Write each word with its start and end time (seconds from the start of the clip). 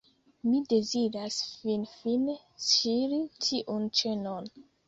Mi 0.45 0.61
deziras 0.71 1.37
finfine 1.57 2.37
ŝiri 2.71 3.23
tiun 3.47 3.89
ĉenon. 4.01 4.53